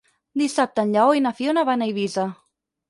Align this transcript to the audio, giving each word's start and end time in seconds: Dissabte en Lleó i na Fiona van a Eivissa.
Dissabte 0.41 0.85
en 0.87 0.95
Lleó 0.95 1.13
i 1.19 1.23
na 1.27 1.35
Fiona 1.43 1.67
van 1.71 1.83
a 1.87 1.91
Eivissa. 1.93 2.29